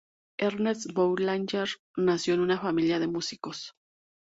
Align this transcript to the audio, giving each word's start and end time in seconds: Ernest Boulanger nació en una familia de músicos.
Ernest 0.39 0.93
Boulanger 0.93 1.69
nació 1.95 2.33
en 2.33 2.39
una 2.39 2.59
familia 2.59 2.97
de 2.97 3.05
músicos. 3.05 3.75